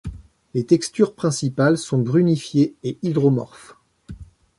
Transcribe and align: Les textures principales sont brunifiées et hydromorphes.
Les 0.55 0.65
textures 0.65 1.13
principales 1.13 1.77
sont 1.77 1.99
brunifiées 1.99 2.73
et 2.81 2.97
hydromorphes. 3.03 3.75